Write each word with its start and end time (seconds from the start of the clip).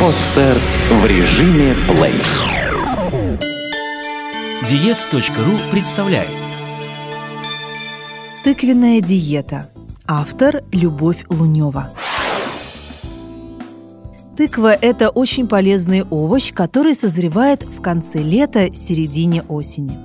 Подстер 0.00 0.58
в 0.90 1.06
режиме 1.06 1.74
плей. 1.88 2.12
Диец.ру 4.68 5.72
представляет 5.72 6.28
Тыквенная 8.44 9.00
диета. 9.00 9.70
Автор 10.06 10.62
Любовь 10.70 11.24
Лунева. 11.30 11.90
Тыква– 14.36 14.74
это 14.82 15.08
очень 15.08 15.48
полезный 15.48 16.02
овощ, 16.02 16.52
который 16.52 16.94
созревает 16.94 17.62
в 17.62 17.80
конце 17.80 18.20
лета, 18.20 18.74
середине 18.74 19.44
осени. 19.48 19.98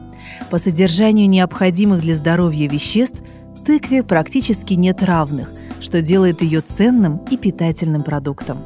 По 0.50 0.58
содержанию 0.58 1.28
необходимых 1.28 2.00
для 2.00 2.16
здоровья 2.16 2.70
веществ 2.70 3.24
тыкве 3.66 4.04
практически 4.04 4.74
нет 4.74 5.04
равных, 5.04 5.52
что 5.82 6.02
делает 6.02 6.42
ее 6.42 6.62
ценным 6.62 7.18
и 7.30 7.36
питательным 7.36 8.04
продуктом. 8.04 8.60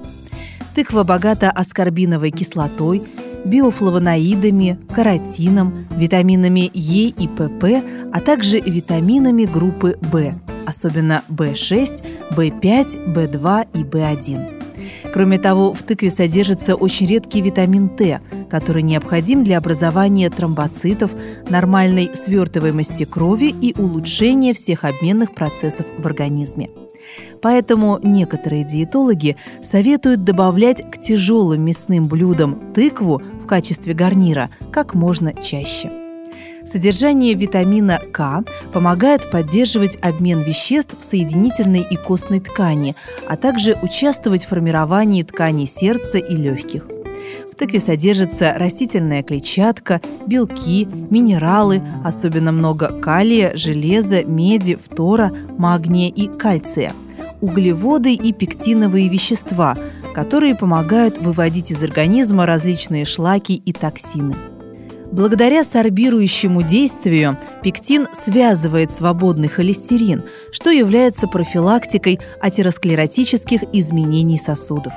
Тыква 0.75 1.03
богата 1.03 1.51
аскорбиновой 1.51 2.31
кислотой, 2.31 3.01
биофлавоноидами, 3.45 4.77
каротином, 4.93 5.87
витаминами 5.91 6.69
Е 6.73 7.07
и 7.07 7.27
ПП, 7.29 7.81
а 8.11 8.19
также 8.19 8.59
витаминами 8.59 9.45
группы 9.45 9.97
В, 10.01 10.33
особенно 10.65 11.23
В6, 11.29 12.03
В5, 12.31 13.13
В2 13.13 13.67
и 13.73 13.83
В1. 13.83 15.11
Кроме 15.13 15.37
того, 15.37 15.73
в 15.73 15.81
тыкве 15.81 16.09
содержится 16.09 16.75
очень 16.75 17.07
редкий 17.07 17.41
витамин 17.41 17.87
Т, 17.87 18.19
который 18.49 18.81
необходим 18.81 19.45
для 19.45 19.59
образования 19.59 20.29
тромбоцитов, 20.29 21.11
нормальной 21.49 22.11
свертываемости 22.13 23.05
крови 23.05 23.55
и 23.61 23.73
улучшения 23.77 24.53
всех 24.53 24.83
обменных 24.83 25.33
процессов 25.35 25.85
в 25.97 26.05
организме. 26.05 26.69
Поэтому 27.41 27.99
некоторые 28.01 28.63
диетологи 28.63 29.37
советуют 29.63 30.23
добавлять 30.23 30.89
к 30.89 30.97
тяжелым 30.97 31.63
мясным 31.63 32.07
блюдам 32.07 32.73
тыкву 32.73 33.21
в 33.43 33.47
качестве 33.47 33.93
гарнира 33.93 34.49
как 34.71 34.93
можно 34.95 35.33
чаще. 35.33 35.91
Содержание 36.65 37.35
витамина 37.35 38.01
К 38.11 38.43
помогает 38.73 39.29
поддерживать 39.29 39.99
обмен 40.01 40.41
веществ 40.41 40.97
в 40.97 41.03
соединительной 41.03 41.85
и 41.87 41.95
костной 41.95 42.39
ткани, 42.39 42.95
а 43.27 43.37
также 43.37 43.77
участвовать 43.83 44.45
в 44.45 44.47
формировании 44.49 45.21
тканей 45.21 45.67
сердца 45.67 46.17
и 46.17 46.35
легких. 46.35 46.87
В 47.51 47.57
тыкве 47.57 47.79
содержится 47.79 48.55
растительная 48.57 49.23
клетчатка, 49.23 50.01
белки, 50.25 50.85
минералы, 50.85 51.81
особенно 52.03 52.51
много 52.51 52.87
калия, 52.99 53.55
железа, 53.55 54.23
меди, 54.23 54.75
фтора, 54.75 55.31
магния 55.57 56.09
и 56.09 56.27
кальция, 56.27 56.93
углеводы 57.41 58.13
и 58.13 58.33
пектиновые 58.33 59.09
вещества, 59.09 59.77
которые 60.13 60.55
помогают 60.55 61.17
выводить 61.17 61.71
из 61.71 61.83
организма 61.83 62.45
различные 62.45 63.05
шлаки 63.05 63.55
и 63.55 63.73
токсины. 63.73 64.35
Благодаря 65.11 65.63
сорбирующему 65.63 66.61
действию 66.61 67.37
пектин 67.63 68.07
связывает 68.11 68.91
свободный 68.91 69.47
холестерин, 69.47 70.23
что 70.51 70.71
является 70.71 71.27
профилактикой 71.27 72.19
атеросклеротических 72.41 73.61
изменений 73.71 74.37
сосудов. 74.37 74.93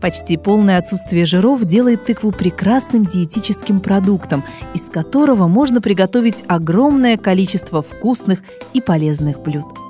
Почти 0.00 0.36
полное 0.36 0.78
отсутствие 0.78 1.26
жиров 1.26 1.64
делает 1.64 2.04
тыкву 2.04 2.30
прекрасным 2.30 3.06
диетическим 3.06 3.80
продуктом, 3.80 4.44
из 4.74 4.82
которого 4.90 5.46
можно 5.46 5.80
приготовить 5.80 6.44
огромное 6.46 7.16
количество 7.16 7.82
вкусных 7.82 8.40
и 8.72 8.80
полезных 8.80 9.42
блюд. 9.42 9.83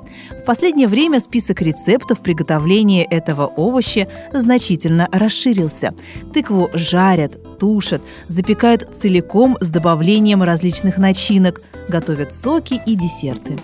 В 0.45 0.47
последнее 0.47 0.87
время 0.87 1.19
список 1.19 1.63
рецептов 1.63 2.19
приготовления 2.19 3.03
этого 3.03 3.47
овоща 3.47 4.07
значительно 4.31 5.09
расширился. 5.11 5.95
Тыкву 6.35 6.69
жарят, 6.71 7.57
тушат, 7.57 8.03
запекают 8.27 8.95
целиком 8.95 9.57
с 9.59 9.69
добавлением 9.69 10.43
различных 10.43 10.99
начинок, 10.99 11.63
готовят 11.87 12.33
соки 12.33 12.81
и 12.85 12.95
десерты. 12.95 13.57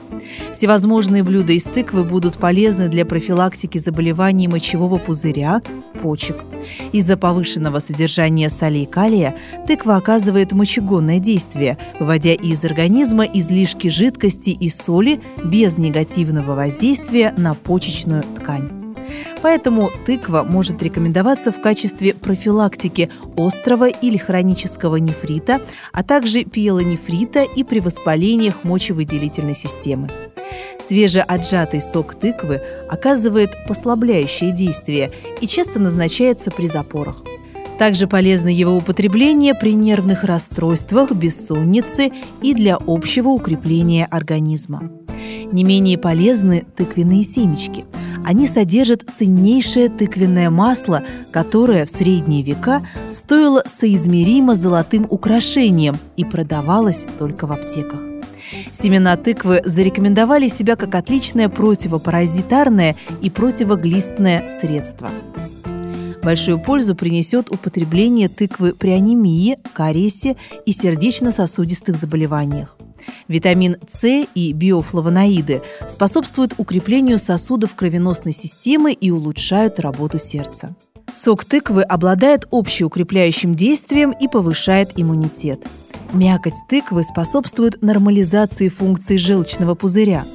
Всевозможные 0.54 1.24
блюда 1.24 1.54
из 1.54 1.64
тыквы 1.64 2.04
будут 2.04 2.38
полезны 2.38 2.88
для 2.88 3.06
профилактики 3.06 3.78
заболеваний 3.78 4.48
мочевого 4.48 4.98
пузыря, 4.98 5.62
почек. 6.02 6.38
Из-за 6.92 7.18
повышенного 7.18 7.80
содержания 7.80 8.50
солей 8.50 8.86
калия 8.86 9.36
тыква 9.68 9.96
оказывает 9.96 10.52
мочегонное 10.52 11.20
действие, 11.20 11.78
выводя 12.00 12.34
из 12.34 12.64
организма 12.64 13.24
излишки 13.26 13.88
жидкости 13.88 14.52
и 14.52 14.70
соли 14.70 15.22
без 15.44 15.78
негативного 15.78 16.56
воздействия 16.56 17.34
на 17.38 17.56
почечную 17.56 18.24
ткань. 18.36 18.81
Поэтому 19.42 19.90
тыква 20.06 20.44
может 20.44 20.82
рекомендоваться 20.84 21.52
в 21.52 21.62
качестве 21.62 22.14
профилактики 22.14 23.10
острого 23.36 23.90
или 23.90 24.18
хронического 24.18 24.98
нефрита, 24.98 25.62
а 25.92 26.04
также 26.04 26.44
пиелонефрита 26.44 27.44
и 27.44 27.64
при 27.64 27.80
воспалениях 27.80 28.64
мочевыделительной 28.64 29.56
системы. 29.56 30.10
Свежеотжатый 30.80 31.82
сок 31.82 32.16
тыквы 32.16 32.62
оказывает 32.90 33.56
послабляющее 33.68 34.52
действие 34.52 35.12
и 35.40 35.48
часто 35.48 35.80
назначается 35.80 36.52
при 36.52 36.68
запорах. 36.68 37.24
Также 37.80 38.06
полезно 38.06 38.50
его 38.50 38.76
употребление 38.76 39.56
при 39.56 39.74
нервных 39.74 40.24
расстройствах, 40.24 41.12
бессоннице 41.14 42.12
и 42.44 42.54
для 42.54 42.78
общего 42.86 43.30
укрепления 43.30 44.06
организма. 44.06 44.92
Не 45.52 45.64
менее 45.64 45.98
полезны 45.98 46.66
тыквенные 46.76 47.24
семечки– 47.24 47.86
они 48.24 48.48
содержат 48.48 49.04
ценнейшее 49.18 49.90
тыквенное 49.90 50.50
масло, 50.50 51.04
которое 51.32 51.86
в 51.86 51.90
средние 51.90 52.44
века 52.44 52.86
стоило 53.12 53.64
соизмеримо 53.66 54.56
золотым 54.56 55.06
украшением 55.10 55.98
и 56.18 56.26
продавалось 56.26 57.06
только 57.18 57.48
в 57.48 57.52
аптеках. 57.52 58.00
Семена 58.74 59.16
тыквы 59.18 59.62
зарекомендовали 59.66 60.48
себя 60.48 60.76
как 60.76 60.96
отличное 60.96 61.50
противопаразитарное 61.50 62.96
и 63.22 63.30
противоглистное 63.30 64.50
средство. 64.50 65.10
Большую 66.24 66.60
пользу 66.60 66.96
принесет 66.96 67.50
употребление 67.50 68.30
тыквы 68.30 68.74
при 68.74 68.90
анемии, 68.90 69.58
кариесе 69.74 70.38
и 70.66 70.72
сердечно-сосудистых 70.72 71.96
заболеваниях. 71.96 72.78
Витамин 73.28 73.78
С 73.88 74.26
и 74.36 74.54
биофлавоноиды 74.54 75.62
способствуют 75.88 76.56
укреплению 76.58 77.20
сосудов 77.20 77.76
кровеносной 77.76 78.34
системы 78.34 78.94
и 78.94 79.12
улучшают 79.12 79.80
работу 79.80 80.20
сердца. 80.20 80.76
Сок 81.14 81.44
тыквы 81.46 81.84
обладает 81.84 82.48
общеукрепляющим 82.52 83.54
действием 83.54 84.12
и 84.12 84.28
повышает 84.28 84.92
иммунитет. 84.96 85.66
Мякоть 86.14 86.56
тыквы 86.70 87.04
способствует 87.04 87.82
нормализации 87.82 88.68
функций 88.70 89.18
желчного 89.18 89.76
пузыря. 89.76 90.26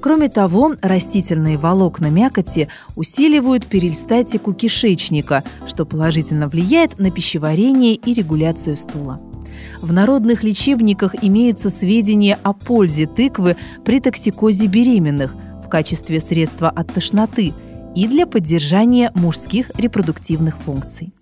Кроме 0.00 0.28
того, 0.28 0.74
растительные 0.82 1.56
волокна 1.56 2.10
мякоти 2.10 2.68
усиливают 2.94 3.66
перистатику 3.66 4.52
кишечника, 4.52 5.42
что 5.66 5.86
положительно 5.86 6.48
влияет 6.48 6.98
на 6.98 7.10
пищеварение 7.10 7.94
и 7.94 8.12
регуляцию 8.12 8.76
стула. 8.76 9.20
В 9.84 9.92
народных 9.92 10.42
лечебниках 10.42 11.14
имеются 11.22 11.68
сведения 11.68 12.38
о 12.42 12.54
пользе 12.54 13.04
тыквы 13.06 13.54
при 13.84 14.00
токсикозе 14.00 14.66
беременных 14.66 15.34
в 15.62 15.68
качестве 15.68 16.20
средства 16.20 16.70
от 16.70 16.94
тошноты 16.94 17.52
и 17.94 18.08
для 18.08 18.24
поддержания 18.26 19.12
мужских 19.14 19.70
репродуктивных 19.76 20.56
функций. 20.56 21.12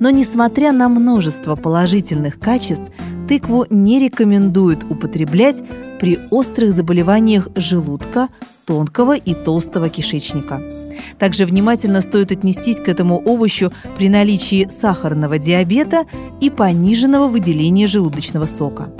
Но 0.00 0.10
несмотря 0.10 0.72
на 0.72 0.88
множество 0.88 1.54
положительных 1.54 2.40
качеств, 2.40 2.90
тыкву 3.28 3.64
не 3.70 4.00
рекомендуют 4.00 4.82
употреблять 4.82 5.62
при 6.00 6.18
острых 6.32 6.72
заболеваниях 6.72 7.46
желудка, 7.54 8.28
тонкого 8.64 9.16
и 9.16 9.34
толстого 9.34 9.88
кишечника. 9.88 10.83
Также 11.18 11.46
внимательно 11.46 12.00
стоит 12.00 12.32
отнестись 12.32 12.78
к 12.78 12.88
этому 12.88 13.18
овощу 13.18 13.72
при 13.96 14.08
наличии 14.08 14.68
сахарного 14.68 15.38
диабета 15.38 16.04
и 16.40 16.50
пониженного 16.50 17.28
выделения 17.28 17.86
желудочного 17.86 18.46
сока. 18.46 18.90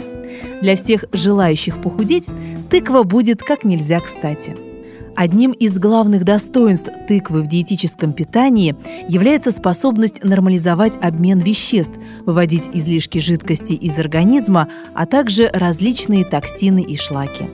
Для 0.62 0.76
всех 0.76 1.04
желающих 1.12 1.80
похудеть 1.80 2.26
тыква 2.70 3.02
будет 3.02 3.42
как 3.42 3.64
нельзя 3.64 4.00
кстати. 4.00 4.56
Одним 5.16 5.52
из 5.52 5.78
главных 5.78 6.24
достоинств 6.24 6.90
тыквы 7.06 7.42
в 7.42 7.46
диетическом 7.46 8.12
питании 8.12 8.74
является 9.08 9.52
способность 9.52 10.24
нормализовать 10.24 10.98
обмен 11.00 11.38
веществ, 11.38 11.94
выводить 12.26 12.68
излишки 12.72 13.18
жидкости 13.18 13.74
из 13.74 13.98
организма, 13.98 14.68
а 14.94 15.06
также 15.06 15.50
различные 15.52 16.24
токсины 16.24 16.82
и 16.82 16.96
шлаки. 16.96 17.44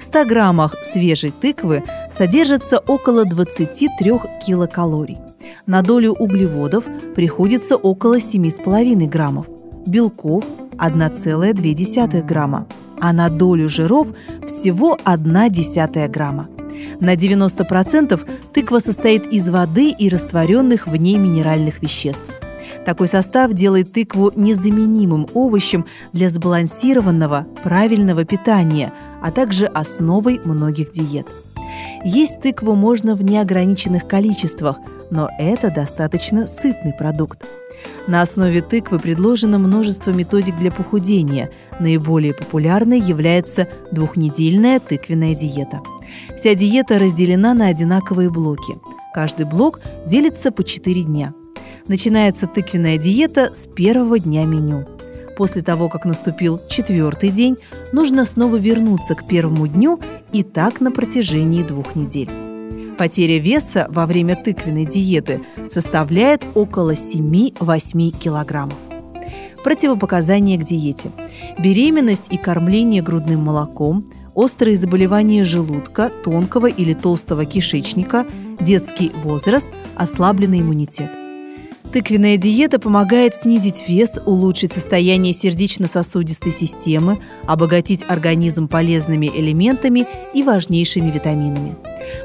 В 0.00 0.02
100 0.02 0.24
граммах 0.24 0.76
свежей 0.82 1.30
тыквы 1.30 1.84
содержится 2.10 2.78
около 2.78 3.26
23 3.26 4.12
килокалорий. 4.44 5.18
На 5.66 5.82
долю 5.82 6.12
углеводов 6.12 6.84
приходится 7.14 7.76
около 7.76 8.18
7,5 8.18 9.06
граммов, 9.06 9.46
белков– 9.86 10.44
1,2 10.78 12.22
грамма, 12.22 12.66
а 12.98 13.12
на 13.12 13.28
долю 13.28 13.68
жиров 13.68 14.08
всего 14.46 14.96
1 15.04 15.50
десятая 15.50 16.08
грамма. 16.08 16.48
На 17.00 17.14
90% 17.14 18.18
тыква 18.54 18.78
состоит 18.78 19.26
из 19.26 19.50
воды 19.50 19.90
и 19.90 20.08
растворенных 20.08 20.86
в 20.86 20.96
ней 20.96 21.18
минеральных 21.18 21.82
веществ. 21.82 22.30
Такой 22.86 23.06
состав 23.08 23.52
делает 23.52 23.92
тыкву 23.92 24.32
незаменимым 24.34 25.26
овощем 25.34 25.84
для 26.14 26.30
сбалансированного, 26.30 27.46
правильного 27.62 28.24
питания, 28.24 28.94
а 29.22 29.30
также 29.30 29.66
основой 29.66 30.40
многих 30.44 30.90
диет. 30.90 31.26
Есть 32.04 32.40
тыкву 32.40 32.74
можно 32.74 33.14
в 33.14 33.22
неограниченных 33.22 34.06
количествах, 34.06 34.78
но 35.10 35.28
это 35.38 35.70
достаточно 35.70 36.46
сытный 36.46 36.92
продукт. 36.92 37.44
На 38.06 38.22
основе 38.22 38.60
тыквы 38.60 38.98
предложено 38.98 39.58
множество 39.58 40.10
методик 40.10 40.56
для 40.56 40.70
похудения. 40.70 41.50
Наиболее 41.78 42.34
популярной 42.34 42.98
является 42.98 43.68
двухнедельная 43.92 44.80
тыквенная 44.80 45.34
диета. 45.34 45.80
Вся 46.36 46.54
диета 46.54 46.98
разделена 46.98 47.54
на 47.54 47.68
одинаковые 47.68 48.30
блоки. 48.30 48.74
Каждый 49.14 49.46
блок 49.46 49.80
делится 50.06 50.50
по 50.50 50.64
4 50.64 51.02
дня. 51.02 51.34
Начинается 51.86 52.46
тыквенная 52.46 52.98
диета 52.98 53.50
с 53.54 53.66
первого 53.66 54.18
дня 54.18 54.44
меню. 54.44 54.86
После 55.40 55.62
того, 55.62 55.88
как 55.88 56.04
наступил 56.04 56.60
четвертый 56.68 57.30
день, 57.30 57.56
нужно 57.92 58.26
снова 58.26 58.56
вернуться 58.56 59.14
к 59.14 59.26
первому 59.26 59.66
дню 59.68 59.98
и 60.32 60.42
так 60.42 60.82
на 60.82 60.90
протяжении 60.90 61.62
двух 61.62 61.96
недель. 61.96 62.28
Потеря 62.98 63.38
веса 63.38 63.86
во 63.88 64.04
время 64.04 64.36
тыквенной 64.36 64.84
диеты 64.84 65.40
составляет 65.70 66.44
около 66.54 66.92
7-8 66.92 68.10
килограммов. 68.18 68.76
Противопоказания 69.64 70.58
к 70.58 70.64
диете. 70.64 71.10
Беременность 71.58 72.26
и 72.28 72.36
кормление 72.36 73.00
грудным 73.00 73.40
молоком, 73.40 74.04
острые 74.34 74.76
заболевания 74.76 75.42
желудка, 75.42 76.10
тонкого 76.22 76.66
или 76.66 76.92
толстого 76.92 77.46
кишечника, 77.46 78.26
детский 78.60 79.10
возраст, 79.24 79.70
ослабленный 79.96 80.60
иммунитет. 80.60 81.19
Тыквенная 81.92 82.36
диета 82.36 82.78
помогает 82.78 83.34
снизить 83.34 83.88
вес, 83.88 84.20
улучшить 84.24 84.72
состояние 84.72 85.32
сердечно-сосудистой 85.32 86.52
системы, 86.52 87.20
обогатить 87.48 88.04
организм 88.06 88.68
полезными 88.68 89.26
элементами 89.26 90.06
и 90.32 90.44
важнейшими 90.44 91.10
витаминами. 91.10 91.74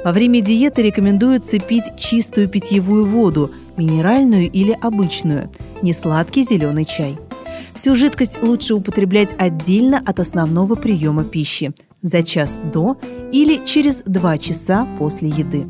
Во 0.03 0.11
время 0.11 0.41
диеты 0.41 0.83
рекомендуется 0.83 1.57
пить 1.57 1.97
чистую 1.97 2.47
питьевую 2.47 3.07
воду, 3.07 3.49
минеральную 3.75 4.51
или 4.51 4.77
обычную, 4.79 5.49
не 5.81 5.93
сладкий 5.93 6.43
зеленый 6.43 6.85
чай. 6.85 7.17
Всю 7.73 7.95
жидкость 7.95 8.41
лучше 8.43 8.75
употреблять 8.75 9.33
отдельно 9.39 9.99
от 10.05 10.19
основного 10.19 10.75
приема 10.75 11.23
пищи 11.23 11.73
за 12.03 12.21
час 12.21 12.59
до 12.71 12.97
или 13.31 13.65
через 13.65 14.03
2 14.05 14.37
часа 14.37 14.87
после 14.99 15.29
еды. 15.29 15.65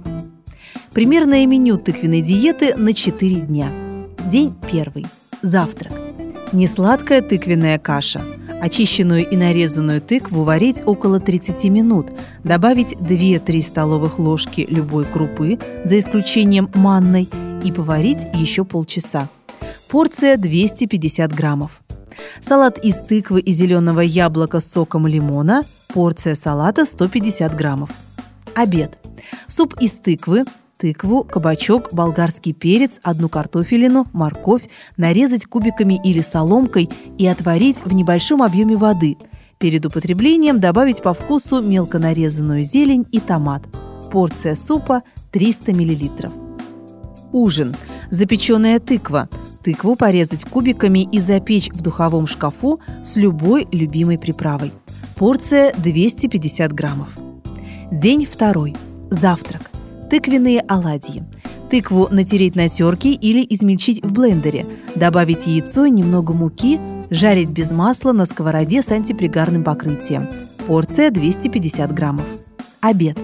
Примерное 0.92 1.46
меню 1.46 1.78
тыквенной 1.78 2.22
диеты 2.22 2.76
на 2.76 2.94
4 2.94 3.40
дня– 3.40 3.72
День 4.25 4.56
первый. 4.72 5.06
Завтрак. 5.44 5.94
Несладкая 6.51 7.22
тыквенная 7.22 7.77
каша. 7.77 8.25
Очищенную 8.60 9.30
и 9.30 9.38
нарезанную 9.38 10.01
тыкву 10.01 10.44
варить 10.44 10.81
около 10.83 11.19
30 11.19 11.66
минут. 11.66 12.07
Добавить 12.44 12.94
2-3 12.94 13.62
столовых 13.62 14.18
ложки 14.18 14.66
любой 14.68 15.06
крупы, 15.06 15.60
за 15.83 16.00
исключением 16.00 16.72
манной, 16.74 17.30
и 17.63 17.72
поварить 17.72 18.25
еще 18.33 18.66
полчаса. 18.66 19.30
Порция 19.89 20.38
250 20.38 21.31
граммов. 21.31 21.83
Салат 22.42 22.83
из 22.83 22.98
тыквы 22.98 23.42
и 23.42 23.51
зеленого 23.51 24.00
яблока 24.00 24.60
с 24.60 24.72
соком 24.72 25.06
лимона. 25.06 25.66
Порция 25.89 26.33
салата 26.33 26.86
150 26.86 27.54
граммов. 27.56 27.92
Обед. 28.56 28.98
Суп 29.48 29.75
из 29.80 29.98
тыквы, 29.98 30.45
тыкву, 30.77 31.24
кабачок, 31.24 31.94
болгарский 31.94 32.54
перец, 32.54 33.00
одну 33.04 33.30
картофелину, 33.30 34.07
морковь, 34.13 34.69
нарезать 34.98 35.45
кубиками 35.45 36.00
или 36.04 36.22
соломкой 36.22 36.89
и 37.18 37.27
отварить 37.27 37.83
в 37.83 37.94
небольшом 37.94 38.44
объеме 38.44 38.75
воды. 38.75 39.18
Перед 39.57 39.86
употреблением 39.86 40.60
добавить 40.60 41.01
по 41.01 41.13
вкусу 41.13 41.62
мелко 41.62 41.98
нарезанную 41.98 42.63
зелень 42.63 43.06
и 43.12 43.19
томат. 43.19 43.63
Порция 44.12 44.56
супа 44.56 45.04
300 45.31 45.74
мл. 45.74 46.33
Ужин. 47.31 47.75
Запеченная 48.12 48.80
тыква. 48.80 49.30
Тыкву 49.63 49.95
порезать 49.95 50.44
кубиками 50.45 51.07
и 51.12 51.19
запечь 51.19 51.69
в 51.72 51.81
духовом 51.81 52.27
шкафу 52.27 52.80
с 53.04 53.16
любой 53.16 53.68
любимой 53.72 54.19
приправой. 54.19 54.74
Порция 55.16 55.74
250 55.77 56.72
граммов. 56.74 57.10
День 57.92 58.25
второй. 58.25 58.75
Завтрак 59.10 59.75
тыквенные 60.16 60.62
оладьи. 60.62 61.24
Тыкву 61.70 62.08
натереть 62.10 62.56
на 62.56 62.70
терке 62.70 63.12
или 63.12 63.46
измельчить 63.50 64.02
в 64.02 64.14
блендере, 64.14 64.66
добавить 64.96 65.46
яйцо 65.46 65.84
и 65.84 65.92
немного 65.92 66.32
муки, 66.32 66.80
жарить 67.10 67.50
без 67.50 67.74
масла 67.74 68.14
на 68.14 68.26
сковороде 68.26 68.82
с 68.82 68.92
антипригарным 68.92 69.66
покрытием. 69.66 70.30
Порция 70.68 71.12
250 71.12 71.94
граммов. 71.94 72.28
Обед. 72.80 73.18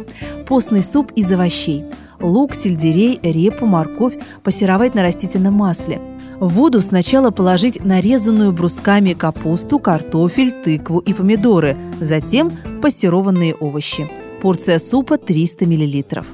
Постный 0.46 0.84
суп 0.84 1.14
из 1.16 1.32
овощей. 1.32 1.86
Лук, 2.20 2.56
сельдерей, 2.56 3.22
репу, 3.24 3.66
морковь 3.66 4.18
пассеровать 4.44 4.94
на 4.94 5.02
растительном 5.02 5.54
масле. 5.54 6.02
В 6.42 6.50
воду 6.50 6.82
сначала 6.82 7.32
положить 7.32 7.86
нарезанную 7.86 8.52
брусками 8.52 9.14
капусту, 9.14 9.80
картофель, 9.80 10.52
тыкву 10.52 11.00
и 11.00 11.14
помидоры, 11.14 11.78
затем 12.02 12.52
пассерованные 12.82 13.56
овощи. 13.56 14.12
Порция 14.42 14.78
супа 14.78 15.18
300 15.18 15.66
миллилитров 15.66 16.26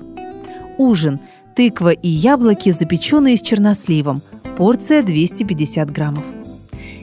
ужин– 0.77 1.19
тыква 1.57 1.89
и 1.89 2.07
яблоки, 2.07 2.69
запеченные 2.69 3.35
с 3.35 3.41
черносливом, 3.41 4.21
порция 4.57 5.01
250 5.01 5.89
граммов. 5.89 6.23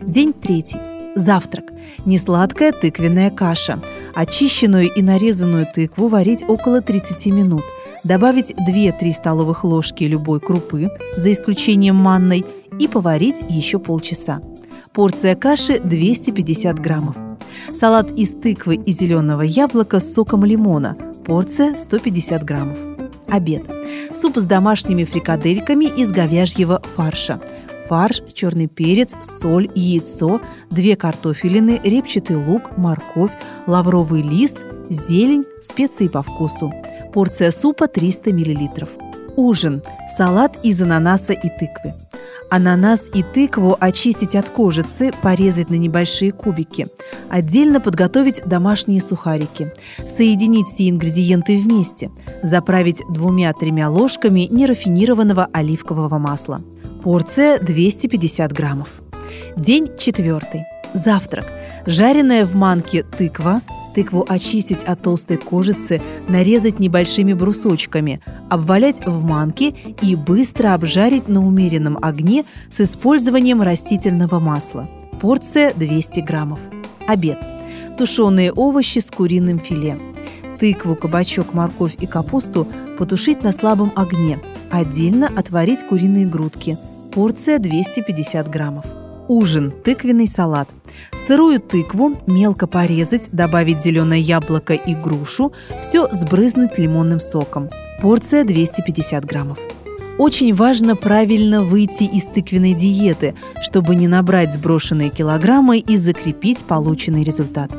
День 0.01 0.33
третий. 0.33 0.79
Завтрак. 1.17 1.73
Несладкая 2.05 2.71
тыквенная 2.71 3.31
каша. 3.31 3.81
Очищенную 4.15 4.95
и 4.95 5.03
нарезанную 5.03 5.67
тыкву 5.67 6.07
варить 6.07 6.45
около 6.47 6.81
30 6.81 7.27
минут. 7.27 7.65
Добавить 8.05 8.53
2-3 8.53 9.11
столовых 9.13 9.65
ложки 9.65 10.05
любой 10.05 10.39
крупы, 10.39 10.89
за 11.17 11.33
исключением 11.33 11.97
манной, 11.97 12.45
и 12.79 12.87
поварить 12.87 13.43
еще 13.49 13.81
полчаса. 13.81 14.41
Порция 14.93 15.35
каши 15.35 15.81
250 15.81 16.79
граммов. 16.79 17.17
Салат 17.73 18.13
из 18.13 18.35
тыквы 18.35 18.77
и 18.77 18.93
зеленого 18.93 19.43
яблока 19.43 19.99
с 19.99 20.15
соком 20.15 20.45
лимона. 20.45 20.97
Порция 21.25 21.77
150 21.77 22.45
граммов 22.45 22.94
обед. 23.35 23.63
Суп 24.13 24.39
с 24.39 24.45
домашними 24.45 25.05
фрикадельками 25.05 25.85
из 25.85 26.11
говяжьего 26.11 26.81
фарша. 26.95 27.41
Фарш, 27.89 28.23
черный 28.33 28.67
перец, 28.67 29.15
соль, 29.23 29.71
яйцо, 29.75 30.41
две 30.71 30.97
картофелины, 30.97 31.81
репчатый 31.85 32.37
лук, 32.37 32.77
морковь, 32.79 33.33
лавровый 33.67 34.23
лист, 34.23 34.59
зелень, 34.89 35.45
специи 35.63 36.09
по 36.09 36.23
вкусу. 36.23 36.73
Порция 37.13 37.51
супа 37.51 37.87
300 37.87 38.33
мл. 38.33 39.14
Ужин. 39.37 39.83
Салат 40.17 40.59
из 40.63 40.81
ананаса 40.83 41.33
и 41.33 41.49
тыквы. 41.49 41.95
Ананас 42.51 43.11
и 43.13 43.23
тыкву 43.23 43.77
очистить 43.81 44.37
от 44.37 44.49
кожицы, 44.49 45.11
порезать 45.23 45.71
на 45.71 45.75
небольшие 45.75 46.31
кубики. 46.31 46.87
Отдельно 47.29 47.81
подготовить 47.81 48.43
домашние 48.47 49.01
сухарики. 49.01 49.73
Соединить 50.07 50.69
все 50.69 50.89
ингредиенты 50.89 51.59
вместе. 51.59 52.11
Заправить 52.43 53.03
двумя-тремя 53.11 53.91
ложками 53.91 54.47
нерафинированного 54.51 55.49
оливкового 55.53 56.19
масла. 56.19 56.61
Порция 57.03 57.59
250 57.59 58.53
граммов. 58.53 58.89
День 59.57 59.91
четвертый. 59.99 60.65
Завтрак. 60.95 61.51
Жареная 61.87 62.47
в 62.47 62.55
манке 62.55 63.03
тыква, 63.03 63.61
Тыкву 63.95 64.27
очистить 64.29 64.83
от 64.83 65.03
толстой 65.03 65.37
кожицы, 65.37 66.03
нарезать 66.29 66.81
небольшими 66.81 67.33
брусочками, 67.33 68.21
обвалять 68.51 69.07
в 69.07 69.23
манке 69.23 69.75
и 70.03 70.17
быстро 70.17 70.75
обжарить 70.75 71.29
на 71.29 71.47
умеренном 71.47 71.99
огне 72.03 72.45
с 72.71 72.81
использованием 72.81 73.63
растительного 73.63 74.41
масла. 74.41 74.89
Порция 75.21 75.73
200 75.75 76.21
граммов. 76.21 76.59
Обед. 77.07 77.39
Тушеные 77.97 78.53
овощи 78.53 78.99
с 78.99 79.11
куриным 79.11 79.61
филе. 79.61 79.99
Тыкву, 80.59 80.97
кабачок, 80.97 81.55
морковь 81.55 81.95
и 82.01 82.07
капусту 82.07 82.67
потушить 82.99 83.45
на 83.45 83.53
слабом 83.53 83.93
огне. 83.95 84.41
Отдельно 84.73 85.29
отварить 85.29 85.87
куриные 85.87 86.27
грудки. 86.27 86.77
Порция 87.13 87.61
250 87.61 88.49
граммов. 88.49 88.85
Ужин. 89.29 89.73
Тыквенный 89.85 90.27
салат. 90.27 90.69
Сырую 91.17 91.61
тыкву 91.61 92.17
мелко 92.27 92.67
порезать, 92.67 93.29
добавить 93.33 93.81
зеленое 93.81 94.21
яблоко 94.21 94.75
и 94.75 94.95
грушу, 94.95 95.53
все 95.81 96.09
сбрызнуть 96.13 96.79
лимонным 96.79 97.21
соком. 97.21 97.71
Порция 98.01 98.45
250 98.45 99.25
граммов. 99.25 99.59
Очень 100.19 100.55
важно 100.55 100.95
правильно 100.95 101.63
выйти 101.63 102.05
из 102.05 102.27
тыквенной 102.27 102.73
диеты, 102.75 103.35
чтобы 103.61 103.97
не 103.97 104.07
набрать 104.07 104.55
сброшенные 104.55 105.11
килограммы 105.11 105.79
и 105.79 105.97
закрепить 105.97 106.65
полученный 106.65 107.25
результат. 107.25 107.71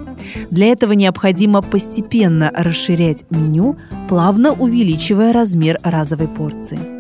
Для 0.52 0.68
этого 0.68 0.94
необходимо 0.94 1.62
постепенно 1.62 2.52
расширять 2.54 3.24
меню, 3.30 3.78
плавно 4.10 4.52
увеличивая 4.52 5.32
размер 5.32 5.80
разовой 5.84 6.28
порции. 6.28 6.95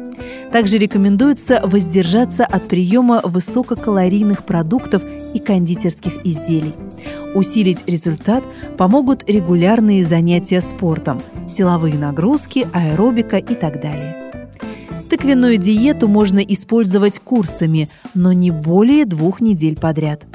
Также 0.55 0.77
рекомендуется 0.77 1.59
воздержаться 1.65 2.45
от 2.45 2.69
приема 2.69 3.19
высококалорийных 3.25 4.45
продуктов 4.45 5.03
и 5.33 5.39
кондитерских 5.39 6.25
изделий. 6.25 6.73
Усилить 7.33 7.83
результат 7.87 8.41
помогут 8.77 9.29
регулярные 9.29 10.01
занятия 10.05 10.61
спортом, 10.61 11.21
силовые 11.49 11.95
нагрузки, 11.95 12.69
аэробика 12.71 13.35
и 13.35 13.53
так 13.53 13.81
далее. 13.81 14.49
Тыквенную 15.09 15.57
диету 15.57 16.07
можно 16.07 16.39
использовать 16.39 17.19
курсами, 17.19 17.89
но 18.13 18.31
не 18.31 18.51
более 18.51 19.03
двух 19.03 19.41
недель 19.41 19.75
подряд. 19.75 20.25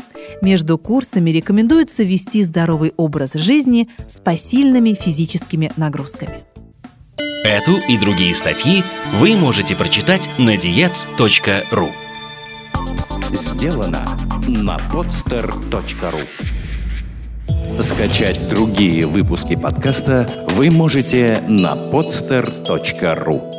Между 0.42 0.76
курсами 0.76 1.30
рекомендуется 1.30 2.02
вести 2.02 2.44
здоровый 2.44 2.92
образ 2.98 3.32
жизни 3.32 3.88
с 4.10 4.20
посильными 4.20 4.92
физическими 4.92 5.72
нагрузками. 5.78 6.44
Эту 7.44 7.78
и 7.88 7.96
другие 7.96 8.34
статьи 8.34 8.84
вы 9.14 9.34
можете 9.34 9.74
прочитать 9.74 10.28
на 10.36 10.56
diets.ru 10.56 11.90
Сделано 13.32 14.04
на 14.46 14.76
podster.ru 14.76 16.20
Скачать 17.82 18.46
другие 18.50 19.06
выпуски 19.06 19.56
подкаста 19.56 20.46
вы 20.50 20.70
можете 20.70 21.42
на 21.48 21.72
podster.ru 21.76 23.49